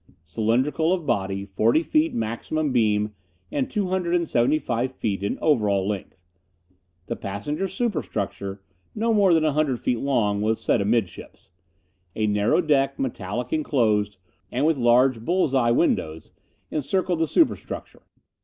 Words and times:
Cylindrical 0.23 0.91
of 0.91 1.05
body, 1.05 1.45
forty 1.45 1.83
feet 1.83 2.11
maximum 2.11 2.71
beam, 2.71 3.13
and 3.51 3.69
two 3.69 3.89
hundred 3.89 4.15
and 4.15 4.27
seventy 4.27 4.57
five 4.57 4.91
feet 4.91 5.21
in 5.21 5.37
overall 5.43 5.87
length. 5.87 6.25
The 7.05 7.15
passenger 7.15 7.67
superstructure 7.67 8.63
no 8.95 9.13
more 9.13 9.31
than 9.35 9.45
a 9.45 9.51
hundred 9.53 9.79
feet 9.79 9.99
long 9.99 10.41
was 10.41 10.59
set 10.59 10.81
amidships. 10.81 11.51
A 12.15 12.25
narrow 12.25 12.61
deck, 12.61 12.97
metallic 12.97 13.53
enclosed, 13.53 14.17
and 14.51 14.65
with 14.65 14.77
large 14.77 15.19
bulls 15.23 15.53
eye 15.53 15.69
windows, 15.69 16.31
encircled 16.71 17.19
the 17.19 17.27
superstructure. 17.27 18.01